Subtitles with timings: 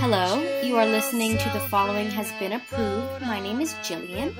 [0.00, 3.22] Hello, you are listening to The Following Has Been Approved.
[3.22, 4.34] My name is Jillian,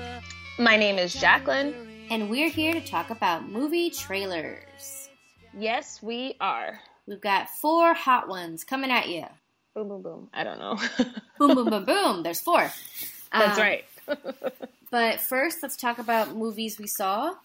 [0.59, 1.73] My name is Jacqueline.
[2.09, 5.09] and we're here to talk about movie trailers.
[5.57, 6.79] Yes, we are.
[7.07, 9.25] We've got four hot ones coming at you.
[9.73, 10.29] Boom, boom, boom.
[10.33, 10.77] I don't know.
[11.39, 12.23] Boom, boom, boom, boom.
[12.23, 12.71] There's four.
[13.31, 13.85] That's Um, right.
[14.91, 17.35] But first, let's talk about movies we saw.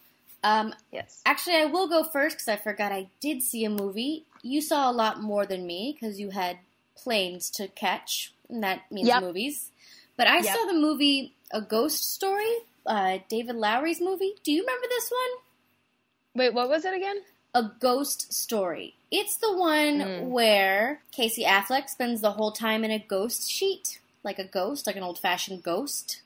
[0.44, 1.20] Um, yes.
[1.26, 4.24] actually, I will go first because I forgot I did see a movie.
[4.42, 6.59] You saw a lot more than me because you had
[6.96, 9.23] planes to catch, and that means Yep.
[9.23, 9.70] movies.
[10.16, 10.46] But I Yep.
[10.56, 12.52] saw the movie A Ghost Story,
[12.87, 14.34] uh, David Lowery's movie.
[14.42, 15.42] Do you remember this one?
[16.34, 17.23] Wait, what was it again?
[17.55, 18.95] A Ghost Story.
[19.10, 20.28] It's the one Mm.
[20.30, 24.96] where Casey Affleck spends the whole time in a ghost sheet, like a ghost, like
[24.96, 26.23] an old fashioned ghost.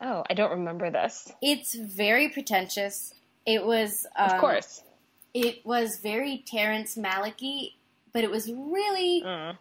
[0.00, 1.30] Oh, I don't remember this.
[1.42, 3.12] It's very pretentious.
[3.44, 4.82] It was, um, of course.
[5.34, 7.74] it was very Terrence Malicky,
[8.14, 9.56] but it was really, it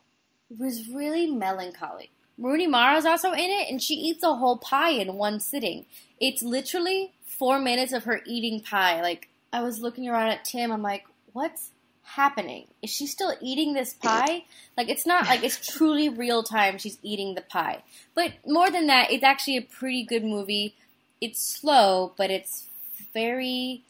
[0.58, 2.12] was really melancholy.
[2.38, 5.86] Rooney Mara's also in it, and she eats a whole pie in one sitting.
[6.20, 9.02] It's literally four minutes of her eating pie.
[9.02, 11.72] Like I was looking around at Tim, I'm like, what's
[12.04, 12.68] happening?
[12.82, 14.46] Is she still eating this pie?
[14.78, 16.78] Like it's not like it's truly real time.
[16.78, 17.84] She's eating the pie.
[18.16, 20.76] But more than that, it's actually a pretty good movie.
[21.22, 22.68] It's slow, but it's
[23.14, 23.84] very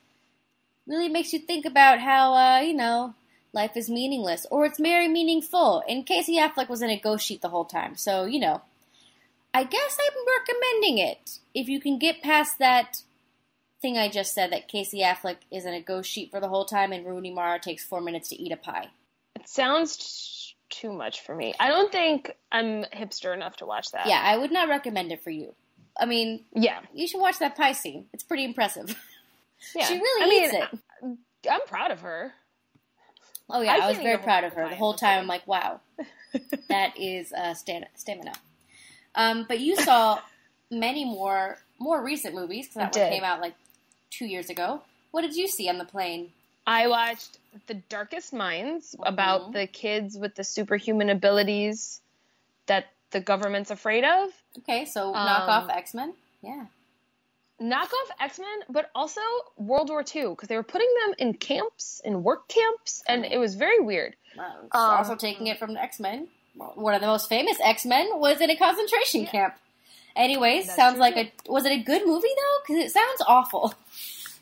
[0.87, 3.13] really makes you think about how uh, you know
[3.53, 5.83] life is meaningless or it's very meaningful.
[5.87, 8.61] And Casey Affleck was in a ghost sheet the whole time, so you know.
[9.51, 12.97] I guess I'm recommending it if you can get past that
[13.81, 16.65] thing I just said that Casey Affleck is in a ghost sheet for the whole
[16.65, 18.89] time and Rooney Mara takes four minutes to eat a pie.
[19.35, 21.55] it sounds too much for me.
[21.59, 24.05] I don't think I'm hipster enough to watch that.
[24.05, 25.55] Yeah, I would not recommend it for you.
[25.99, 26.81] I mean, Yeah.
[26.93, 28.05] you should watch that pie scene.
[28.13, 28.95] It's pretty impressive.
[29.75, 29.85] Yeah.
[29.87, 31.49] She really I mean, eats it.
[31.51, 32.31] I'm proud of her.
[33.49, 34.69] Oh yeah, I I, was very proud of her.
[34.69, 35.79] the whole time, I'm like, wow,
[36.69, 38.33] that is uh, stamina.
[39.15, 40.19] Um, but you saw
[40.71, 43.13] many more more recent movies because that I one did.
[43.15, 43.55] came out like
[44.11, 44.81] two years ago.
[45.11, 46.31] What did you see on the plane?
[46.67, 49.53] I watched The Darkest Minds about Mhm.
[49.53, 51.99] the kids with the superhuman abilities
[52.67, 54.29] that the government's afraid of.
[54.59, 56.13] Okay, so Um, knock off X Men.
[56.43, 56.65] Yeah,
[57.61, 59.21] knockoff X Men, but also
[59.57, 63.37] World War II because they were putting them in camps, in work camps, and it
[63.37, 64.15] was very weird.
[64.37, 66.27] Well, Um, also taking it from X Men.
[66.55, 69.29] One of the most famous X Men was in a concentration Yeah.
[69.31, 69.55] camp.
[70.15, 71.29] Anyways, That's sounds true, like too.
[71.47, 72.57] a was it a good movie though?
[72.67, 73.73] Because it sounds awful.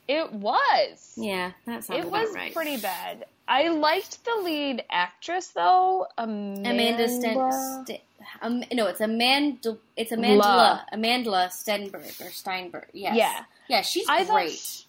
[0.07, 1.13] It was.
[1.17, 3.25] Yeah, that sounds it was pretty bad.
[3.45, 6.69] I liked the lead actress though, Amanda.
[6.69, 7.85] Amanda Sten.
[7.85, 8.01] St-
[8.41, 9.77] um, no, it's Amanda.
[9.95, 10.85] It's Amanda.
[10.91, 12.87] Amanda Stenberg or Steinberg.
[12.93, 13.15] Yes.
[13.15, 13.43] Yeah.
[13.69, 14.51] Yeah, she's I thought great.
[14.53, 14.83] sh-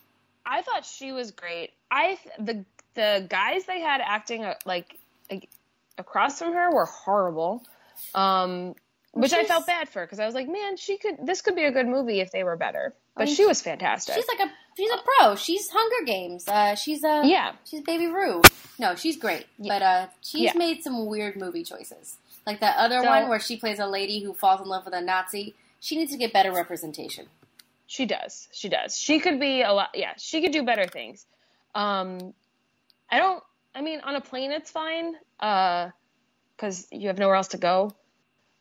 [0.47, 1.71] I thought she was great.
[1.91, 4.99] I the the guys they had acting uh, like,
[5.31, 5.49] like
[5.97, 7.63] across from her were horrible.
[8.15, 8.75] Um,
[9.13, 11.17] which I felt bad for because I was like, man, she could.
[11.25, 12.95] This could be a good movie if they were better.
[13.17, 14.15] But mean, she was fantastic.
[14.15, 15.35] she's like a she's a pro.
[15.37, 16.47] She's Hunger Games.
[16.49, 17.53] Uh, she's a yeah.
[17.65, 18.43] She's Baby Rue.
[18.79, 19.75] No, she's great, Yeah.
[19.75, 20.53] but uh, she's Yeah.
[20.57, 22.17] made some weird movie choices,
[22.47, 24.95] like that other So- one where she plays a lady who falls in love with
[24.95, 25.55] a Nazi.
[25.81, 27.27] She needs to get better representation.
[27.89, 28.49] She does.
[28.53, 28.97] She does.
[28.99, 29.91] She could be a lot.
[29.95, 31.27] Yeah, she could do better things.
[31.75, 32.35] Um,
[33.11, 33.43] I don't.
[33.75, 35.15] I mean, on a plane, it's fine.
[35.41, 35.91] Uh,
[36.57, 37.93] because you have nowhere else to go.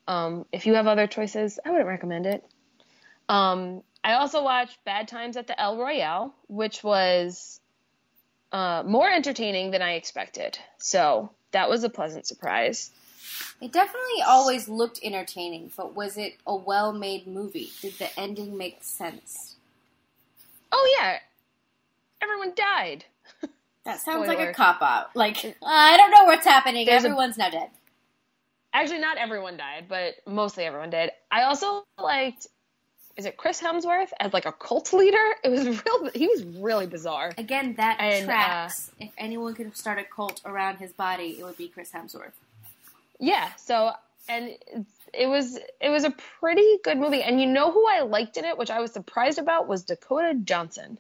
[0.08, 2.46] Um, if you have other choices, I wouldn't recommend it.
[3.28, 7.59] Um, I also watched Bad Times at the El Royale, which was
[8.52, 10.58] uh, more entertaining than I expected.
[10.78, 12.91] So that was a pleasant surprise.
[13.62, 17.72] It definitely always looked entertaining, but was it a well-made movie?
[17.81, 19.56] Did the ending make sense?
[20.72, 21.18] Oh yeah,
[22.22, 23.06] everyone died.
[23.84, 25.16] That sounds like a cop out.
[25.16, 26.86] Like I don't know what's happening.
[26.86, 27.69] There's a- Everyone's now dead.
[28.74, 31.09] Actually, not everyone died, but mostly everyone did.
[31.31, 32.47] I also liked,
[33.18, 35.18] is it Chris Hemsworth as like a cult leader?
[35.44, 36.10] It was real.
[36.14, 37.34] He was really bizarre.
[37.38, 38.70] Again, that And, uh,
[39.00, 42.34] if anyone could start a cult around his body, it would be Chris Hemsworth.
[43.19, 43.50] Yeah.
[43.58, 43.92] So,
[44.30, 44.52] and
[45.14, 47.24] it was it was a pretty good movie.
[47.24, 50.36] And you know who I liked in it, which I was surprised about, was Dakota
[50.36, 51.00] Johnson.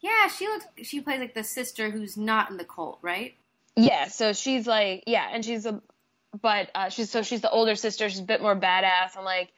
[0.00, 0.64] Yeah, she looks.
[0.84, 3.34] She plays like the sister who's not in the cult, right?
[3.76, 4.08] Yeah.
[4.08, 5.82] So she's like, yeah, and she's a,
[6.40, 8.08] but uh, she's so she's the older sister.
[8.08, 9.18] She's a bit more badass.
[9.18, 9.52] I'm like.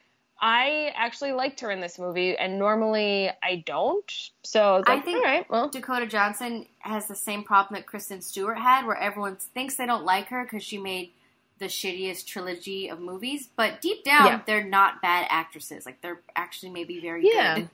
[0.45, 4.11] I actually liked her in this movie, and normally I don't.
[4.43, 7.85] So I was I think- all right, well, Dakota Johnson has the same problem that
[7.87, 11.13] Kristen Stewart had, where everyone thinks they don't like her because she made
[11.59, 14.41] the shittiest trilogy of movies, but deep down, Yeah.
[14.45, 15.85] they're not bad actresses.
[15.85, 17.55] Like they're actually maybe very Yeah.
[17.55, 17.69] good.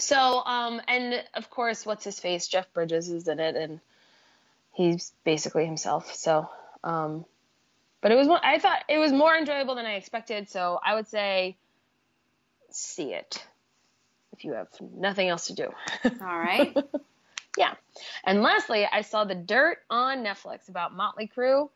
[0.00, 2.48] So, um, and of course, what's his face?
[2.48, 3.80] Jeff Bridges is in it, and
[4.72, 6.12] he's basically himself.
[6.14, 6.50] So,
[6.82, 7.24] um,
[8.06, 10.94] but it was more, I thought it was more enjoyable than I expected, so I
[10.94, 11.56] would say
[12.70, 13.44] see it
[14.32, 15.70] if you have nothing else to do.
[16.04, 16.72] All right.
[17.58, 17.74] yeah.
[18.22, 21.68] And lastly, I saw The Dirt on Netflix about Motley Crue,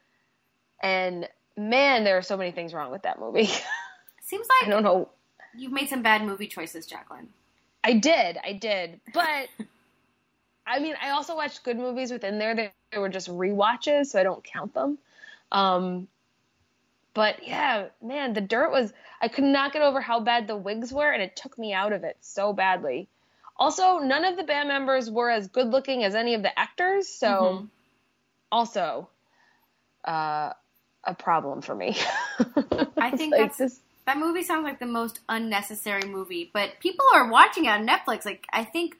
[0.80, 3.46] and man, there are so many things wrong with that movie.
[4.22, 5.08] Seems like I don't know.
[5.58, 7.30] you've made some bad movie choices, Jacqueline.
[7.82, 9.48] I did, I did, but
[10.64, 14.22] I mean, I also watched good movies within there that were just rewatches, so I
[14.22, 14.96] don't count them.
[15.50, 16.06] Um,
[17.14, 18.92] but yeah, man, The Dirt was.
[19.22, 21.92] I could not get over how bad the wigs were, and it took me out
[21.92, 23.08] of it so badly.
[23.56, 27.06] Also, none of the band members were as good looking as any of the actors,
[27.08, 27.28] so
[27.62, 27.68] Mhm.
[28.50, 29.08] also
[30.04, 30.52] uh,
[31.04, 31.94] a problem for me.
[32.96, 37.04] I think Like, that's this- that movie sounds like the most unnecessary movie, but people
[37.14, 38.24] are watching it on Netflix.
[38.24, 38.96] Like I think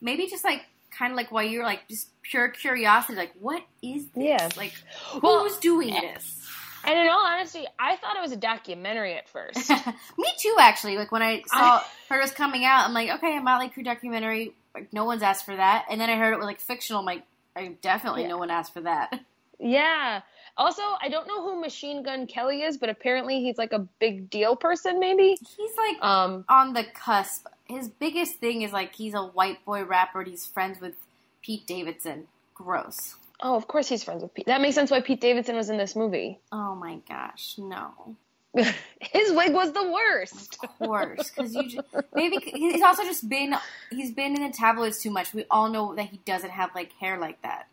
[0.00, 4.06] maybe just like kind of like while you're like just pure curiosity, like what is
[4.08, 4.24] this?
[4.24, 4.48] Yeah.
[4.56, 4.74] Like
[5.22, 6.45] Well, who's doing this?
[6.86, 9.68] And in all honesty, I thought it was a documentary at first.
[10.18, 10.96] Me too, actually.
[10.96, 14.54] Like when I saw it was coming out, I'm like, okay, a Motley Crue documentary.
[14.74, 15.86] Like no one's asked for that.
[15.90, 17.00] And then I heard it was like fictional.
[17.00, 17.24] I'm like,
[17.56, 18.28] I definitely Yeah.
[18.28, 19.18] no one asked for that.
[19.58, 20.20] yeah.
[20.58, 24.30] Also, I don't know who Machine Gun Kelly is, but apparently he's like a big
[24.30, 25.36] deal person, maybe.
[25.56, 27.46] He's like Um, on the cusp.
[27.64, 30.20] His biggest thing is like he's a white boy rapper.
[30.20, 30.94] and He's friends with
[31.42, 32.28] Pete Davidson.
[32.54, 33.16] Gross.
[33.40, 34.46] Oh, of course he's friends with Pete.
[34.46, 36.40] That makes sense why Pete Davidson was in this movie.
[36.52, 38.16] Oh my gosh, no.
[38.54, 40.58] His wig was the worst.
[40.62, 41.82] Of course, because you ju-
[42.14, 43.54] maybe he's also just been
[43.90, 45.34] he's been in the tabloids too much.
[45.34, 47.68] We all know that he doesn't have like hair like that.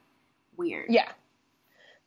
[0.57, 0.87] Weird.
[0.89, 1.09] Yeah.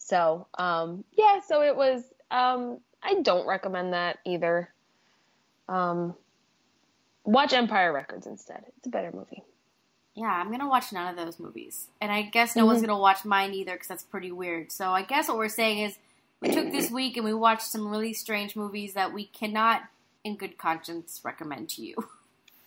[0.07, 4.69] So, um, yeah, so it was, um, I don't recommend that either.
[5.69, 6.15] Um,
[7.25, 8.65] watch Empire Records instead.
[8.79, 9.43] It's a better movie.
[10.17, 12.87] Yeah, I'm gonna watch none of those movies, and I guess no one's Mhm.
[12.87, 14.73] gonna watch mine either because that's pretty weird.
[14.73, 15.99] So I guess what we're saying is
[16.41, 19.83] we took this week and we watched some really strange movies that we cannot,
[20.25, 21.95] in good conscience, recommend to you.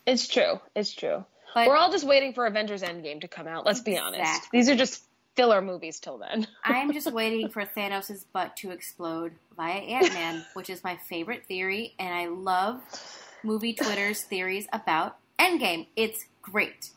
[0.06, 0.60] It's true.
[0.76, 1.24] It's true.
[1.54, 3.64] But We're all just waiting for Avengers Endgame to come out.
[3.64, 4.50] Let's be honest.
[4.52, 5.04] These are just
[5.36, 6.48] filler movies till then.
[6.64, 11.46] I'm just waiting for Thanos' butt to explode via Ant Man, which is my favorite
[11.46, 12.82] theory, and I love
[13.44, 15.88] movie Twitter's theories about Endgame.
[15.96, 16.90] It's great.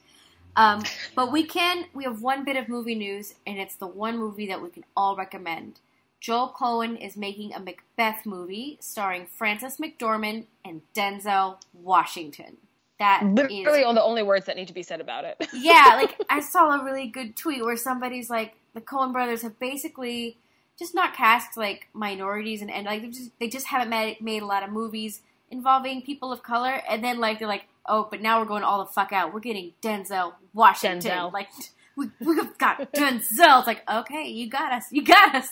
[0.57, 0.83] Um,
[1.15, 4.47] but we can, we have one bit of movie news, and it's the one movie
[4.47, 5.81] that we can all recommend.
[6.21, 12.59] Joel Coen is making a Macbeth movie starring Frances McDormand and Denzel Washington.
[13.01, 15.37] That is Literally all the only words that need to be said about it.
[15.53, 19.59] yeah, like I saw a really good tweet where somebody's like, the Cohen brothers have
[19.59, 20.39] basically
[20.79, 24.43] just not cast like minorities and, and like they just they just haven't made made
[24.43, 28.21] a lot of movies involving people of color, and then like they're like, oh, but
[28.21, 29.33] now we're going all the fuck out.
[29.35, 31.11] We're getting Denzel Washington.
[31.11, 31.33] Denzel.
[31.33, 31.49] Like
[31.97, 33.59] we we've got Denzel.
[33.59, 35.49] It's like okay, you got us, you got us.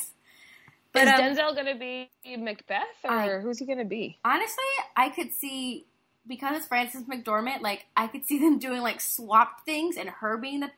[0.93, 4.19] But is um, Denzel going to be Macbeth or I- who's he going to be?
[4.25, 4.65] honestly,
[4.97, 5.87] I could see
[6.27, 10.37] because it's Frances McDormand, like I could see them doing like swapped things and her
[10.37, 10.71] being the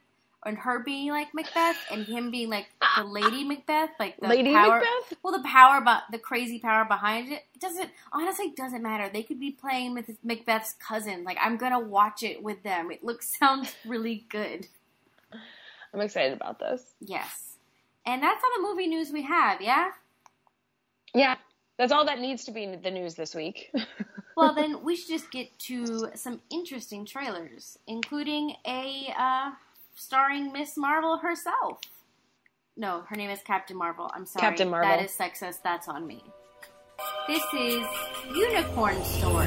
[0.44, 4.52] and her being like Macbeth and him being like the Lady Macbeth, like the Lady
[4.52, 4.80] power.
[4.80, 5.18] Macbeth?
[5.22, 9.08] Well, the power, but the crazy power behind it, it doesn't honestly doesn't matter.
[9.12, 11.24] They could be playing with Macbeth's cousin.
[11.24, 12.90] Like I'm gonna watch it with them.
[12.90, 14.66] It looks sounds really good.
[15.94, 16.82] I'm excited about this.
[17.00, 17.56] Yes,
[18.06, 19.60] and that's all the movie news we have.
[19.60, 19.90] Yeah.
[21.14, 21.36] Yeah,
[21.76, 23.70] that's all that needs to be the news this week.
[24.36, 29.50] Well, then we should just get to some interesting trailers, including a uh,
[29.94, 31.80] starring Miss Marvel herself.
[32.76, 34.10] No, her name is Captain Marvel.
[34.14, 34.40] I'm sorry.
[34.42, 34.88] Captain Marvel.
[34.90, 35.62] That is sexist.
[35.62, 36.24] That's on me.
[37.26, 37.84] This is
[38.34, 39.46] Unicorn Store.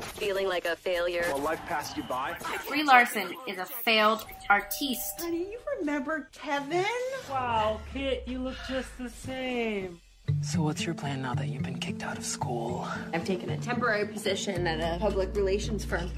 [0.00, 1.24] Feeling like a failure?
[1.32, 2.36] Will life pass you by?
[2.68, 5.20] Brie Larson is a failed artiste.
[5.20, 6.84] Honey, you remember Kevin?
[7.30, 10.00] Wow, Kit, you look just the same.
[10.40, 12.86] So, what's your plan now that you've been kicked out of school?
[13.12, 16.10] I've taken a temporary position at a public relations firm.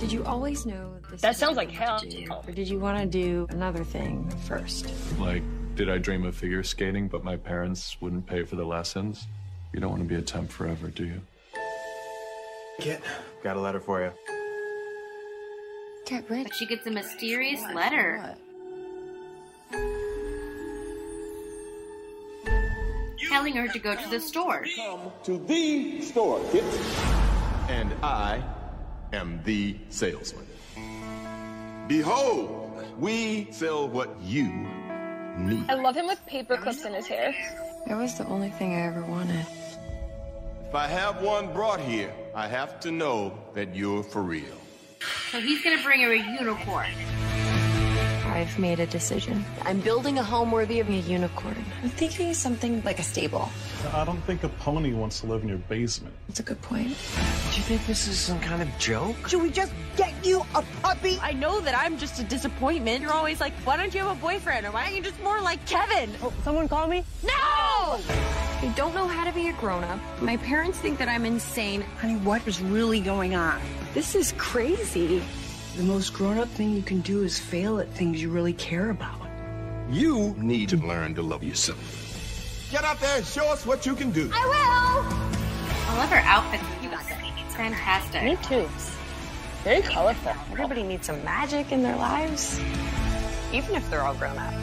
[0.00, 1.20] Did you always know this?
[1.20, 1.98] That is sounds like hell.
[1.98, 2.26] do?
[2.30, 4.90] Or did you want to do another thing first?
[5.18, 5.42] Like,
[5.76, 9.26] did I dream of figure skating, but my parents wouldn't pay for the lessons?
[9.72, 11.20] You don't want to be a temp forever, do you?
[12.80, 13.02] Kit,
[13.42, 14.10] got a letter for you.
[16.06, 16.44] Get rich.
[16.44, 18.36] But she gets a mysterious letter.
[23.34, 24.64] Telling her to go to the store.
[24.76, 26.62] Come to the store, Kit.
[27.68, 28.40] And I
[29.12, 30.46] am the salesman.
[31.88, 34.52] Behold, we sell what you
[35.36, 35.68] need.
[35.68, 37.34] I love him with paper clips in his hair.
[37.88, 39.44] That was the only thing I ever wanted.
[40.68, 44.58] If I have one brought here, I have to know that you're for real.
[45.32, 46.92] So he's gonna bring her a unicorn.
[48.44, 49.42] I've made a decision.
[49.62, 51.64] I'm building a home worthy of a unicorn.
[51.82, 53.48] I'm thinking something like a stable.
[53.94, 56.14] I don't think a pony wants to live in your basement.
[56.28, 56.88] That's a good point.
[56.88, 59.16] Do you think this is some kind of joke?
[59.28, 61.18] Should we just get you a puppy?
[61.22, 63.00] I know that I'm just a disappointment.
[63.00, 64.66] You're always like, why don't you have a boyfriend?
[64.66, 66.10] Or why aren't you just more like Kevin?
[66.22, 67.02] Oh, someone call me?
[67.22, 67.32] No!
[67.32, 69.98] I don't know how to be a grown up.
[70.20, 71.80] My parents think that I'm insane.
[71.98, 73.58] Honey, what is really going on?
[73.94, 75.22] This is crazy.
[75.76, 78.90] The most grown up thing you can do is fail at things you really care
[78.90, 79.20] about.
[79.90, 82.68] You need to learn to love yourself.
[82.70, 84.30] Get out there and show us what you can do.
[84.32, 85.90] I will.
[85.90, 86.60] I love her outfit.
[86.80, 87.16] You got it.
[87.44, 88.22] It's fantastic.
[88.22, 88.68] Me too.
[89.64, 90.32] Very colorful.
[90.52, 92.60] Everybody needs some magic in their lives,
[93.52, 94.54] even if they're all grown up.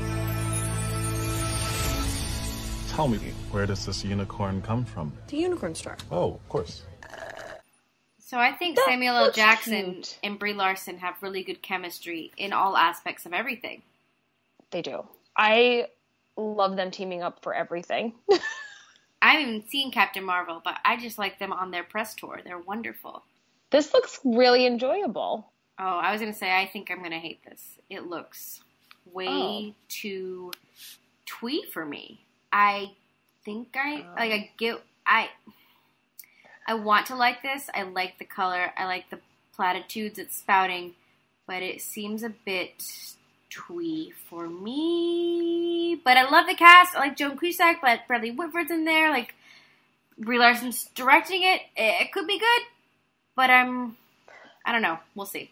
[2.89, 3.17] Tell me,
[3.51, 5.11] where does this unicorn come from?
[5.27, 5.97] The unicorn store.
[6.09, 6.83] Oh, of course.
[8.31, 9.31] So I think That Samuel L.
[9.33, 10.17] Jackson cute.
[10.23, 13.81] and Brie Larson have really good chemistry in all aspects of everything.
[14.69, 15.05] They do.
[15.35, 15.87] I
[16.37, 18.13] love them teaming up for everything.
[19.21, 22.39] I haven't even seen Captain Marvel, but I just like them on their press tour.
[22.41, 23.21] They're wonderful.
[23.69, 25.51] this looks really enjoyable.
[25.77, 27.79] Oh, I was gonna say I think I'm gonna hate this.
[27.89, 28.61] It looks
[29.11, 29.75] way Oh.
[29.89, 30.51] too
[31.25, 32.23] twee for me.
[32.53, 32.93] I
[33.43, 34.55] think I like I oh.
[34.57, 35.29] get I
[36.67, 37.69] I want to like this.
[37.73, 38.71] I like the color.
[38.77, 39.19] I like the
[39.55, 40.93] platitudes it's spouting,
[41.47, 42.83] but it seems a bit
[43.49, 46.01] twee for me.
[46.03, 46.95] But I love the cast.
[46.95, 49.09] I like Joan Cusack, but Bradley Whitford's in there.
[49.09, 49.35] Like
[50.17, 51.61] Brie Larson's directing it.
[51.75, 52.61] It, could be good,
[53.35, 53.97] but I'm
[54.65, 54.99] I don't know.
[55.15, 55.51] We'll see.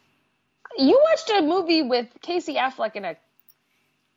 [0.78, 3.16] You watched a movie with Casey Affleck in a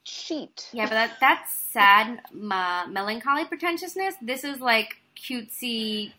[0.05, 0.69] sheet.
[0.73, 4.15] Yeah, but that that's sad, ma- melancholy pretentiousness.
[4.21, 6.13] This is like cutesy.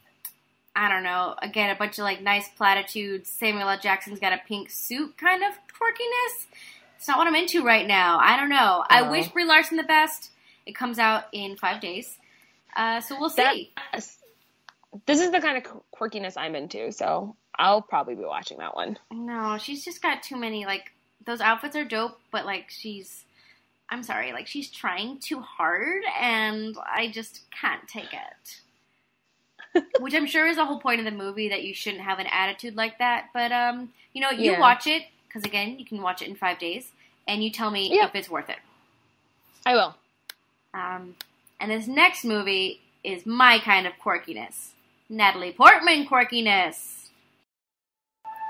[0.76, 1.36] I don't know.
[1.42, 3.30] Again, a bunch of like nice platitudes.
[3.30, 3.80] Samuel L.
[3.80, 6.48] Jackson's got a pink suit, kind of quirkiness.
[6.98, 8.18] It's not what I'm into right now.
[8.20, 8.84] I don't know.
[8.90, 10.32] I wish Brie Larson the best.
[10.66, 12.18] It comes out in five days,
[12.76, 13.72] uh, so we'll That- see.
[15.06, 18.98] This is the kind of quirkiness I'm into, so I'll probably be watching that one.
[19.12, 20.66] No, she's just got too many.
[20.66, 20.92] Like
[21.26, 23.26] those outfits are dope, but like she's.
[23.90, 28.62] I'm sorry, like she's trying too hard, and I just can't take it.
[30.00, 32.28] Which I'm sure is the whole point of the movie that you shouldn't have an
[32.32, 33.30] attitude like that.
[33.34, 34.60] But um, you know, you Yeah.
[34.60, 36.92] watch it because again, you can watch it in five days,
[37.28, 38.58] and you tell me if it's worth it.
[39.66, 39.96] I will.
[40.74, 41.16] Um,
[41.60, 44.70] and this next movie is my kind of quirkiness,
[45.10, 47.08] Natalie Portman quirkiness.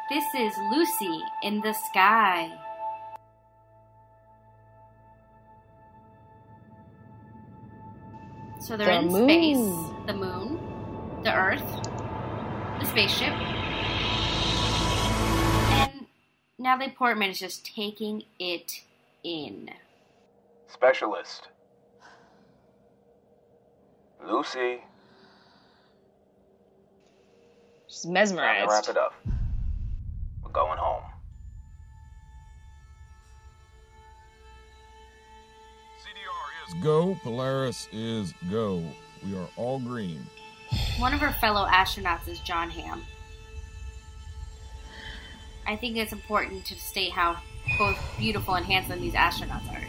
[0.09, 2.51] This is Lucy in the Sky.
[8.59, 9.27] So they're The in moon.
[9.27, 10.59] space, the moon,
[11.23, 11.63] the Earth,
[12.79, 13.33] the spaceship,
[15.69, 16.05] and
[16.59, 18.81] Natalie Portman is just taking it
[19.23, 19.69] in.
[20.67, 21.47] Specialist.
[24.25, 24.81] Lucy.
[27.87, 28.69] She's Time to mesmerized.
[28.69, 29.13] wrap it up.
[30.43, 31.03] We're going home.
[35.99, 38.83] CDR is Go, Polaris is go.
[39.25, 40.25] We are all green.
[40.97, 43.03] One of her fellow astronauts is Jon Hamm.
[45.65, 47.37] I think it's important to state how
[47.77, 49.83] both beautiful and handsome these astronauts are.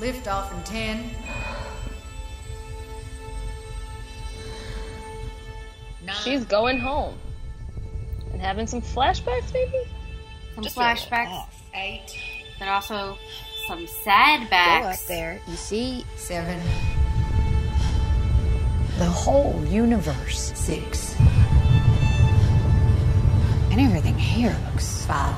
[0.00, 1.10] Lift off in 10.
[6.04, 6.16] 9.
[6.22, 7.16] She's going home
[8.32, 9.84] and having some flashbacks, maybe.
[10.54, 12.18] Some Just flashbacks, Eight.
[12.58, 13.16] but also
[13.66, 15.40] some sad Go up there.
[15.48, 16.04] You see?
[16.16, 16.60] Seven.
[18.98, 20.52] The whole universe.
[20.54, 21.16] Six.
[23.70, 25.34] And everything here looks five.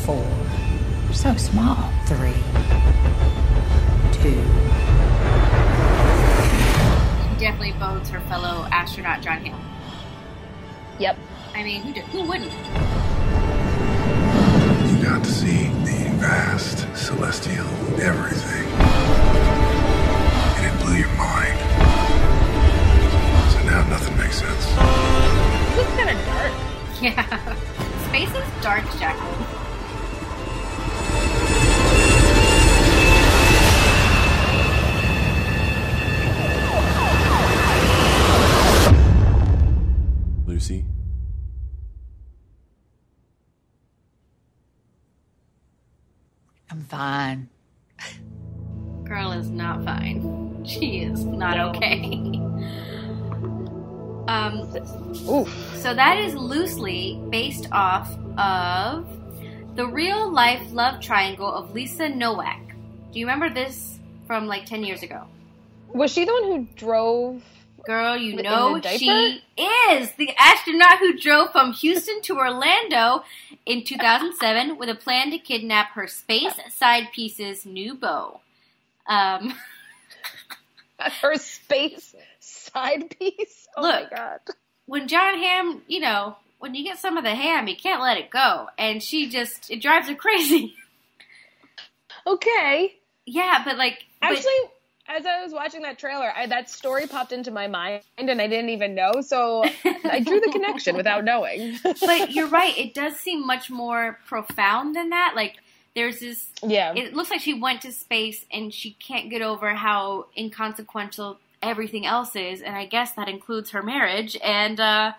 [0.00, 0.26] Four.
[1.12, 1.76] So small.
[2.06, 2.42] Three.
[4.12, 4.42] Two.
[7.30, 9.60] She definitely bodes her fellow astronaut Jon Hamm.
[10.98, 11.16] Yep.
[11.54, 12.52] I mean, who, did, who wouldn't?
[14.90, 17.66] You got to see the vast celestial
[18.00, 18.66] everything.
[20.56, 21.75] And it blew your mind.
[23.86, 24.66] So now nothing makes sense.
[24.66, 26.52] This looks kind of dark.
[26.98, 27.54] Yeah.
[28.08, 29.46] Space is dark, Jacqueline.
[40.46, 40.86] Lucy,
[46.70, 47.50] I'm fine.
[49.04, 50.64] Girl is not fine.
[50.64, 52.40] She is not okay.
[54.36, 54.76] um,
[55.28, 55.76] Oof.
[55.76, 59.06] so that is loosely based off of
[59.76, 62.74] The real life love triangle of Lisa Nowak.
[63.12, 65.24] Do you remember this from like 10 years ago?
[65.92, 67.42] Was she the one who drove?
[67.84, 73.22] Girl, you know she is the astronaut who drove from Houston to Orlando
[73.64, 78.40] in 2007 with a plan to kidnap her space side piece's new beau.
[79.06, 79.54] Um,
[80.98, 82.14] Her space
[82.76, 83.66] side piece.
[83.76, 84.10] Oh Look.
[84.12, 84.40] my god.
[84.86, 88.16] when Jon Hamm, you know, when you get some of the ham, you can't let
[88.18, 88.68] it go.
[88.78, 90.74] And she just, it drives her crazy.
[92.26, 92.94] Okay.
[93.24, 94.52] Yeah, but like, but- Actually,
[95.08, 98.48] as I was watching that trailer, I, that story popped into my mind, and I
[98.48, 99.20] didn't even know.
[99.20, 99.64] So
[100.04, 101.78] I drew the connection without knowing.
[101.84, 102.76] but you're right.
[102.76, 105.34] It does seem much more profound than that.
[105.36, 105.56] Like
[105.94, 106.48] there's this.
[106.62, 106.92] Yeah.
[106.96, 112.06] It looks like she went to space and she can't get over how inconsequential everything
[112.06, 114.36] else is, and I guess that includes her marriage.
[114.42, 115.12] And uh,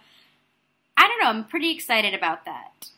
[0.96, 1.30] I don't know.
[1.30, 2.90] I'm pretty excited about that.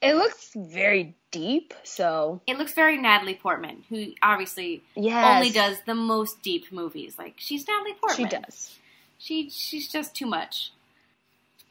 [0.00, 1.72] It looks very deep.
[1.84, 5.36] So It looks very Natalie Portman, who obviously Yes.
[5.36, 7.16] only does the most deep movies.
[7.18, 8.28] Like she's Natalie Portman.
[8.30, 8.78] she does.
[9.18, 10.72] She she's just too much.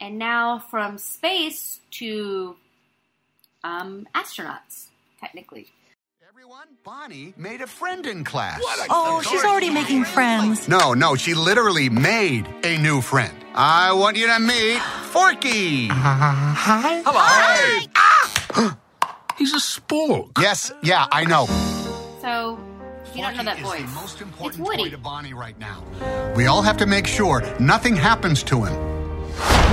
[0.00, 2.56] And now from space to
[3.62, 4.86] um astronauts,
[5.20, 5.68] technically.
[6.84, 8.60] Bonnie made a friend in class.
[8.90, 10.68] Oh, she's already making friends.
[10.68, 13.32] No, no, she literally made a new friend.
[13.54, 14.80] I want you to meet
[15.12, 15.86] Forky.
[15.88, 17.02] Hi.
[17.04, 17.88] Hello.
[17.96, 18.78] Ah!
[19.38, 20.30] He's a spork.
[20.40, 21.46] Yes, yeah, I know.
[22.20, 22.58] So
[23.14, 23.80] you don't know that voice.
[23.82, 24.84] the most It's important Woody.
[24.84, 25.84] toy to Bonnie right now.
[26.34, 28.91] We all have to make sure nothing happens to him.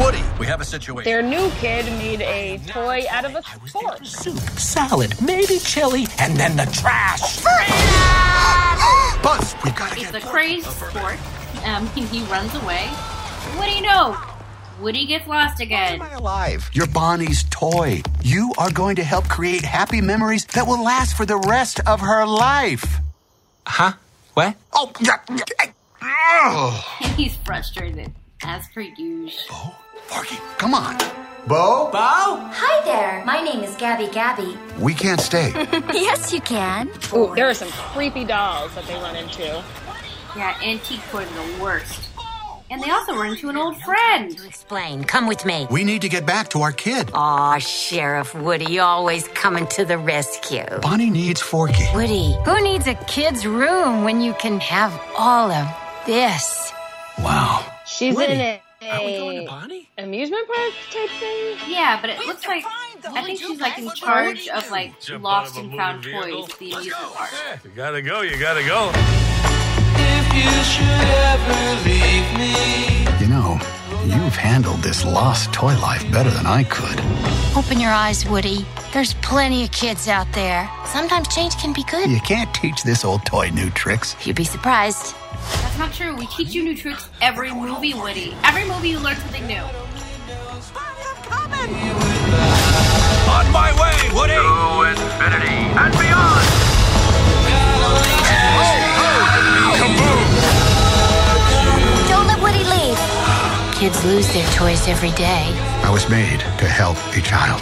[0.01, 1.03] Woody, we have a situation.
[1.03, 4.05] Their new kid made a toy out of a spork.
[4.05, 7.43] Soup, salad, maybe chili, and then the trash.
[9.21, 11.17] Buzz, we've got to It's a crazy spork.
[11.65, 12.87] Um, he runs away.
[13.57, 14.17] What do you know?
[14.79, 15.95] Woody gets lost again.
[15.95, 16.69] Am I alive.
[16.73, 18.01] You're Bonnie's toy.
[18.23, 21.99] You are going to help create happy memories that will last for the rest of
[21.99, 22.99] her life.
[23.67, 23.93] Huh?
[24.33, 24.55] What?
[24.71, 25.17] Oh, yeah.
[26.01, 26.81] yeah.
[27.17, 29.31] He's frustrated, as per usual.
[29.49, 29.75] Bo?
[30.09, 30.97] Barky, come on.
[31.47, 31.89] Bo?
[31.91, 31.97] Bo?
[32.51, 33.23] Hi there.
[33.25, 34.57] My name is Gabby Gabby.
[34.79, 35.51] We can't stay.
[35.93, 36.89] yes, you can.
[37.13, 39.63] Ooh, there are some creepy dolls that they run into.
[40.35, 42.09] Yeah, antique toys are the worst.
[42.71, 44.31] And they also run into an old friend.
[44.45, 45.03] Explain.
[45.03, 45.65] Come with me.
[45.71, 47.09] We need to get back to our kid.
[47.15, 50.65] Aw, Sheriff Woody, always coming to the rescue.
[50.81, 51.83] Bonnie needs Forky.
[51.95, 55.67] Woody, who needs a kid's room when you can have all of
[56.05, 56.71] this?
[57.19, 57.58] Wow.
[57.99, 61.57] She's Woody, in a, a amusement park type thing.
[61.67, 65.75] Yeah, but it looks like I think she's like in charge of like lost and
[65.75, 67.29] found toys at the amusement park.
[67.65, 68.93] You gotta go, you gotta go.
[73.19, 73.59] You know,
[74.05, 77.01] you've handled this lost toy life better than I could.
[77.57, 78.65] Open your eyes, Woody.
[78.93, 80.71] There's plenty of kids out there.
[80.85, 82.09] Sometimes change can be good.
[82.09, 84.15] You can't teach this old toy new tricks.
[84.25, 85.15] You'd be surprised.
[85.61, 86.15] That's not true.
[86.15, 88.35] We teach you new tricks every movie, Woody.
[88.43, 89.63] Every movie you learn something new.
[93.29, 94.33] On my way, Woody!
[94.33, 96.45] To infinity and beyond!
[102.09, 102.99] Don't let Woody leave.
[103.75, 105.53] Kids lose their toys every day.
[105.83, 107.61] I was made to help a child.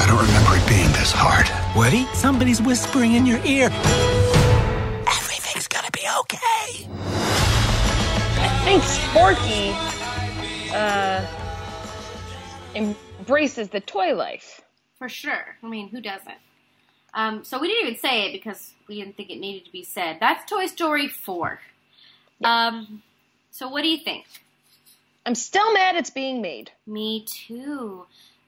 [0.00, 1.48] I don't remember it being this hard.
[1.76, 3.70] Woody, somebody's whispering in your ear.
[8.64, 9.74] Think Sporky
[10.72, 11.24] uh,
[12.74, 14.62] embraces the toy life.
[14.98, 15.56] For sure.
[15.62, 16.38] I mean, who doesn't?
[17.12, 19.84] Um, so we didn't even say it because we didn't think it needed to be
[19.84, 20.16] said.
[20.20, 21.60] That's Toy Story 4.
[22.42, 23.02] Um,
[23.50, 24.26] so what do you think?
[25.24, 26.70] I'm still mad it's being made.
[26.86, 28.06] Me too.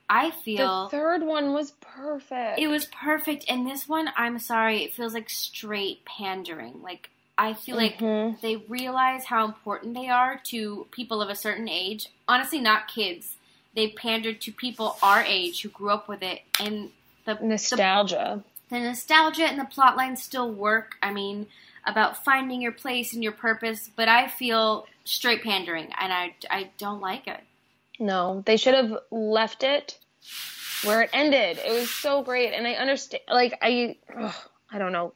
[0.09, 2.59] I feel The third one was perfect.
[2.59, 6.81] it was perfect, and this one, I'm sorry, it feels like straight pandering.
[6.81, 8.41] Like I feel like Mhm.
[8.41, 12.07] they realize how important they are to people of a certain age.
[12.27, 13.35] Honestly, not kids.
[13.75, 16.91] They pandered to people our age who grew up with it, and
[17.25, 18.43] the Nostalgia.
[18.69, 20.97] the nostalgia and the plot lines still work.
[21.01, 21.47] I mean,
[21.85, 26.71] about finding your place and your purpose, but I feel straight pandering, and I, I
[26.77, 27.41] don't like it.
[27.99, 29.97] No, they should have left it
[30.83, 31.59] where it ended.
[31.59, 33.23] It was so great, and I understand.
[33.29, 34.35] Like I, ugh,
[34.71, 35.13] I don't know.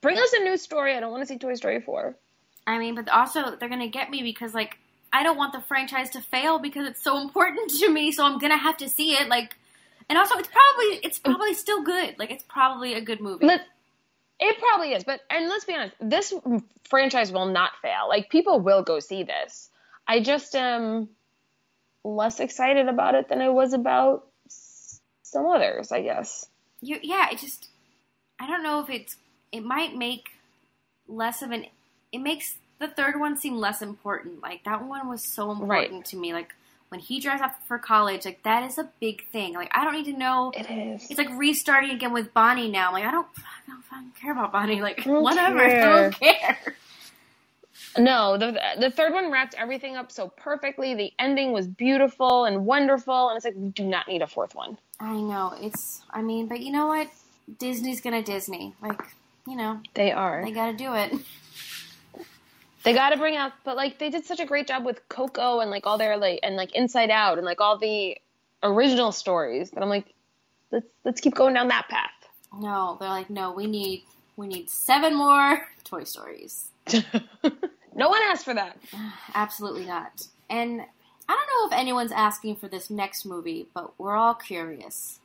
[0.00, 0.94] Bring us a new story.
[0.94, 2.14] I don't want to see Toy Story four.
[2.66, 4.78] I mean, but also they're gonna get me because like
[5.12, 8.12] I don't want the franchise to fail because it's so important to me.
[8.12, 9.28] So I'm gonna have to see it.
[9.28, 9.56] Like,
[10.08, 12.18] and also it's probably it's probably still good.
[12.18, 13.46] Like it's probably a good movie.
[13.46, 13.62] Let,
[14.40, 16.32] it probably is, but and let's be honest, this
[16.88, 18.08] franchise will not fail.
[18.08, 19.70] Like people will go see this.
[20.06, 21.08] I just am
[22.04, 24.28] less excited about it than I was about
[25.22, 25.90] some others.
[25.90, 26.46] I guess.
[26.80, 27.68] you yeah, it just
[28.38, 29.16] I don't know if it's
[29.52, 30.30] it might make
[31.08, 31.66] less of an
[32.12, 34.40] it makes the third one seem less important.
[34.42, 36.04] Like that one was so important Right.
[36.06, 36.32] to me.
[36.32, 36.54] Like
[36.90, 39.52] when he drives off for college, like that is a big thing.
[39.54, 40.52] Like I don't need to know.
[40.56, 41.10] It is.
[41.10, 42.92] It's like restarting again with Bonnie now.
[42.92, 44.80] Like I don't, I don't fucking care about Bonnie.
[44.80, 46.58] Like don't whatever, I don't care.
[47.96, 50.94] No, the the third one wrapped everything up so perfectly.
[50.94, 54.54] The ending was beautiful and wonderful, and it's like we do not need a fourth
[54.54, 54.78] one.
[55.00, 56.02] I know it's.
[56.10, 57.08] I mean, but you know what?
[57.58, 58.74] Disney's gonna Disney.
[58.82, 59.00] Like
[59.48, 60.42] you know, They are.
[60.44, 61.12] they got to do it.
[62.84, 65.58] They got to bring out, but like they did such a great job with Coco
[65.60, 68.16] and like all their like and like Inside Out and like all the
[68.62, 70.14] original stories that I'm like,
[70.70, 72.12] let's let's keep going down that path.
[72.56, 74.04] No, they're like, no, we need
[74.36, 76.68] we need seven more Toy Stories.
[77.94, 78.78] No one asked for that.
[79.34, 80.24] Absolutely not.
[80.48, 80.80] And
[81.28, 85.18] I don't know if anyone's asking for this next movie, but we're all curious.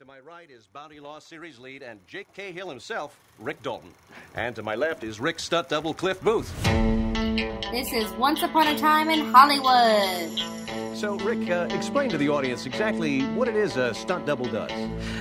[0.00, 3.90] To my right is Bounty Law Series lead and Jake Cahill himself, Rick Dalton.
[4.34, 6.50] And to my left is Rick stunt double Cliff Booth.
[6.64, 10.96] This is Once Upon a Time in Hollywood.
[10.96, 14.72] So, Rick, uh, explain to the audience exactly what it is a stunt double does.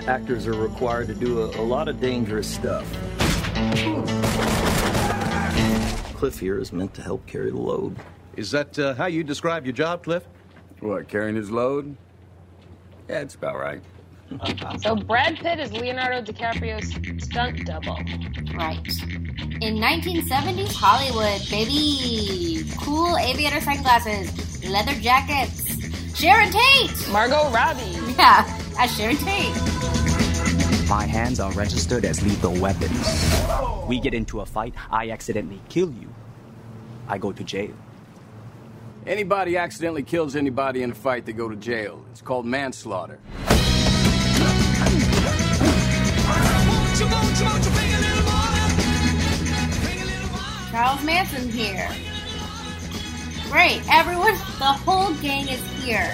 [0.08, 2.90] Actors are required to do a, a lot of dangerous stuff.
[6.16, 7.98] Cliff here is meant to help carry the load.
[8.38, 10.24] Is that uh, how you describe your job, Cliff?
[10.80, 11.98] What, carrying his load?
[13.10, 13.82] Yeah, it's about right.
[14.82, 17.96] So Brad Pitt is Leonardo DiCaprio's stunt double.
[18.56, 18.88] Right.
[19.62, 22.64] In 1970s Hollywood, baby.
[22.78, 25.66] Cool aviator sunglasses, leather jackets.
[26.16, 27.10] Sharon Tate!
[27.12, 27.82] Margot Robbie.
[28.18, 28.46] Yeah,
[28.78, 29.56] as Sharon Tate.
[30.90, 33.36] My hands are registered as lethal weapons.
[33.88, 36.14] We get into a fight, I accidentally kill you.
[37.08, 37.74] I go to jail.
[39.08, 42.04] Anybody accidentally kills anybody in a fight, they go to jail.
[42.12, 43.20] It's called manslaughter.
[50.70, 51.90] Charles Manson here.
[53.50, 56.14] Great, everyone, the whole gang is here.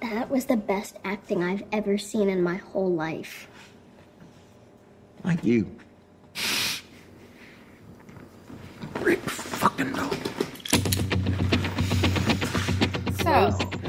[0.00, 3.46] That was the best acting I've ever seen in my whole life.
[5.22, 5.70] Like you.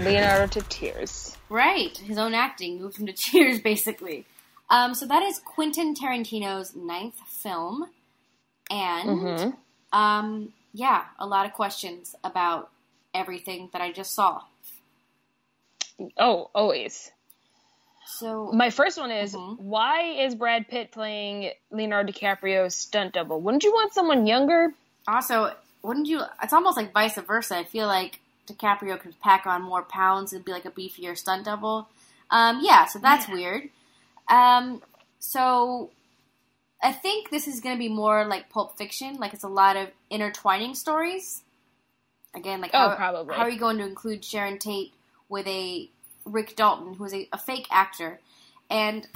[0.10, 1.38] Leonardo to tears.
[1.50, 4.26] right, his own acting moved him to tears, basically.
[4.70, 7.90] Um, so that is Quentin Tarantino's ninth film,
[8.70, 9.58] and Mhm.
[9.94, 12.70] um, yeah, a lot of questions about
[13.14, 14.42] everything that I just saw.
[16.18, 17.12] Oh, always.
[18.06, 19.64] So My first one is Mm-hmm.
[19.64, 23.40] why is Brad Pitt playing Leonardo DiCaprio's stunt double?
[23.42, 24.74] Wouldn't you want someone younger?
[25.08, 26.22] Also, wouldn't you?
[26.44, 27.58] It's almost like vice versa.
[27.58, 31.46] I feel like DiCaprio could pack on more pounds and be like a beefier stunt
[31.46, 31.88] double.
[32.30, 33.70] Um, yeah, so that's weird.
[34.30, 34.82] Um,
[35.20, 35.90] so
[36.84, 39.16] I think this is going to be more like Pulp Fiction.
[39.16, 41.44] Like it's a lot of intertwining stories.
[42.36, 43.36] Again, like Oh, how, probably.
[43.36, 44.94] how are you going to include Sharon Tate
[45.30, 45.90] with a
[46.26, 48.20] Rick Dalton, who is a, a fake actor?
[48.70, 49.08] And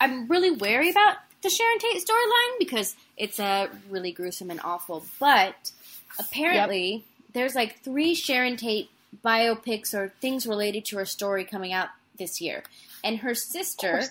[0.00, 5.04] I'm really wary about the Sharon Tate storyline because it's uh, really gruesome and awful.
[5.18, 5.72] But
[6.18, 8.90] apparently, there's like three Sharon Tate
[9.24, 12.62] biopics or things related to her story coming out this year,
[13.04, 14.02] and her sister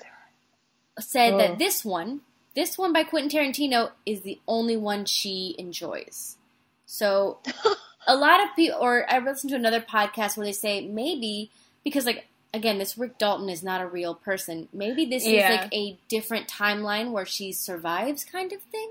[0.99, 1.38] said Oh.
[1.39, 2.21] that this one,
[2.56, 6.38] this one by Quentin Tarantino, is the only one she enjoys.
[6.86, 7.39] So
[8.08, 11.49] a lot of people, or I listened to another podcast where they say maybe
[11.84, 14.69] because like again, this Rick Dalton is not a real person.
[14.71, 15.51] Maybe this Yeah.
[15.51, 18.89] is like a different timeline where she survives, kind of thing.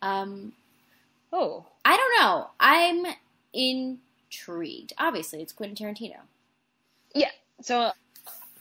[0.00, 0.52] Um,
[1.32, 2.50] oh, I don't know.
[2.60, 3.04] I'm
[3.52, 4.92] intrigued.
[4.98, 6.16] Obviously, it's Quentin Tarantino.
[7.14, 7.30] Yeah.
[7.62, 7.90] So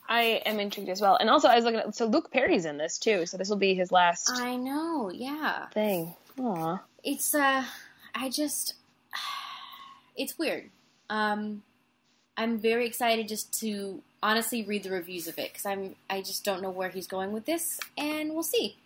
[0.07, 1.15] I am intrigued as well.
[1.15, 3.25] And also, I was looking at so Luke Perry's in this too.
[3.25, 5.11] So this will be his last I know.
[5.13, 5.67] Yeah.
[5.67, 6.13] thing.
[6.39, 6.79] Aw.
[7.03, 7.63] It's uh
[8.15, 8.75] I just
[10.15, 10.69] it's weird.
[11.09, 11.63] Um
[12.37, 16.43] I'm very excited just to honestly read the reviews of it cuz I'm I just
[16.43, 18.77] don't know where he's going with this and we'll see.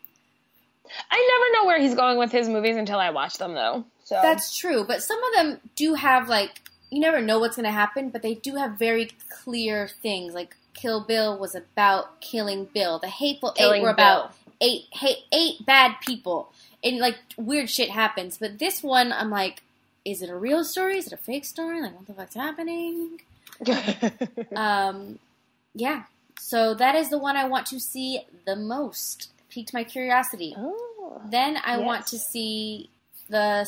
[1.12, 3.86] I never know where he's going with his movies until I watch them, though.
[4.08, 7.66] So That's true, but some of them do have like you never know what's going
[7.66, 10.34] to happen, but they do have very clear things.
[10.34, 13.00] Like Kill Bill was about killing Bill.
[13.00, 17.90] The Hateful Killing Eight were about eight hate, eight bad people, and like weird shit
[17.90, 18.38] happens.
[18.38, 19.62] But this one, I'm like,
[20.06, 21.00] is it a real story?
[21.00, 21.82] Is it a fake story?
[21.82, 23.20] Like, what the fuck's happening?
[24.56, 25.20] um,
[25.76, 26.04] yeah.
[26.40, 29.32] So that is the one I want to see the most.
[29.50, 30.56] Piqued my curiosity.
[31.30, 32.90] then I want to see
[33.30, 33.68] the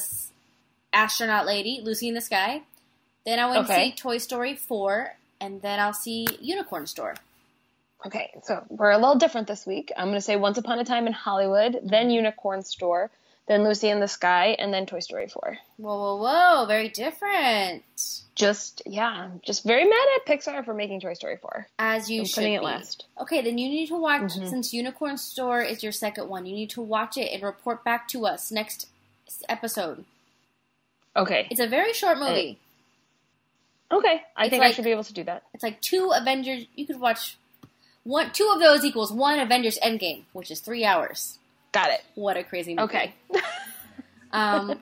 [0.93, 2.61] astronaut lady, Lucy in the Sky.
[3.25, 7.15] Then I went to see Toy Story 4, and then I'll see Unicorn Store.
[8.05, 9.91] Okay, so we're a little different this week.
[9.97, 13.11] I'm going to say Once Upon a Time in Hollywood, then Unicorn Store,
[13.47, 15.57] then Lucy in the Sky, and then Toy Story 4.
[15.77, 16.15] Whoa, whoa,
[16.59, 16.65] whoa!
[16.65, 17.83] Very different.
[18.35, 21.67] Just, yeah, just very mad at Pixar for making Toy Story 4.
[21.77, 22.65] As you I'm should putting it be.
[22.65, 23.05] last.
[23.19, 24.49] Okay, then you need to watch Mhm.
[24.49, 26.45] since Unicorn Store is your second one.
[26.45, 28.87] You need to watch it and report back to us next
[29.47, 30.05] episode.
[31.15, 31.47] Okay.
[31.49, 32.59] It's a very short movie.
[33.91, 35.43] Okay, I It's think I like- should be able to do that.
[35.53, 36.65] It's like two Avengers.
[36.75, 37.37] You could watch
[38.03, 38.31] one.
[38.31, 41.39] Two of those equals one Avengers Endgame, which is three hours.
[41.71, 42.01] Got it.
[42.15, 42.83] What a crazy movie.
[42.85, 43.13] Okay.
[44.31, 44.79] Um,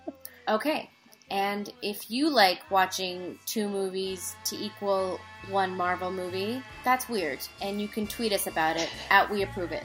[0.48, 0.90] okay.
[1.30, 7.38] And if you like watching two movies to equal one Marvel movie, that's weird.
[7.62, 9.84] And you can tweet us about it at We Approve It.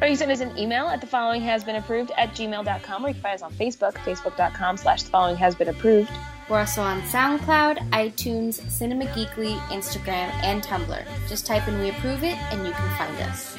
[0.00, 3.08] Or you send us an email at the following has been approved at gmail.com or
[3.08, 6.10] you can find us on Facebook, facebook.com slash the following has been approved.
[6.48, 11.28] We're also on SoundCloud, iTunes, Cinema Geekly, Instagram, and Tumblr.
[11.28, 13.58] Just type in We Approve It and you can find us.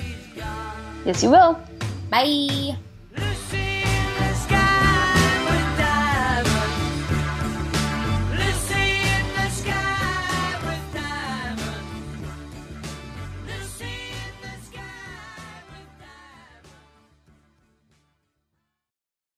[1.05, 1.59] Yes, you will.
[2.09, 2.77] Bye!